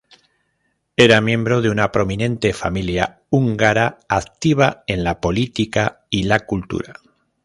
[0.97, 6.95] Era miembro de una prominente familia húngara activa en la política y la cultura.